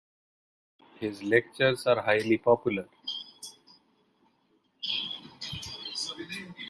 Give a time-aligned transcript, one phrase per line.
[0.99, 2.87] His lectures are highly popular.